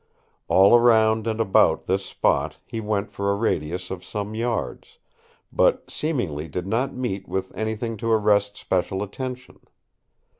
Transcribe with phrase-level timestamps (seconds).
[0.47, 4.97] All around and about this spot he went for a radius of some yards;
[5.53, 9.59] but seemingly did not meet with anything to arrest special attention.